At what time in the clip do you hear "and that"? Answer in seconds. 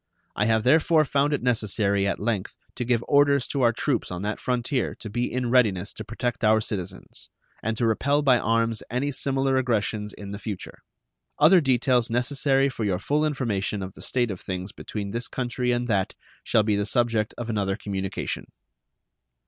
15.71-16.15